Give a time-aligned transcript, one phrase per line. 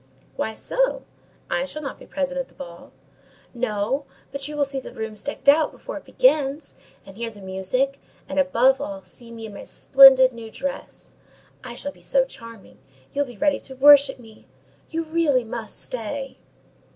[0.35, 2.91] "Why so?—I shall not be present at the ball."
[3.53, 6.73] "No, but you will see the rooms decked out before it begins,
[7.05, 11.17] and hear the music, and, above all, see me in my splendid new dress.
[11.63, 12.79] I shall be so charming,
[13.13, 16.39] you'll be ready to worship me—you really must stay."